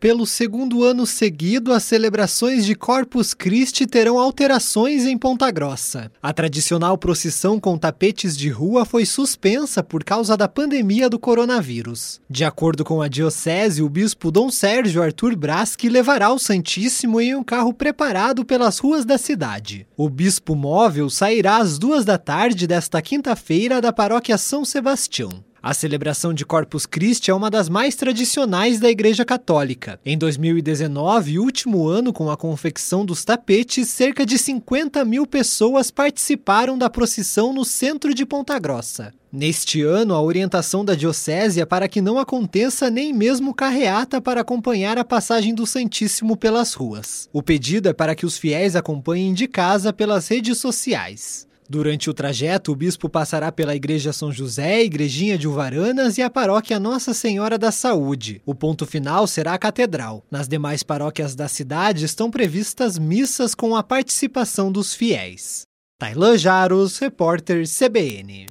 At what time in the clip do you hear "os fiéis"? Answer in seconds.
48.24-48.74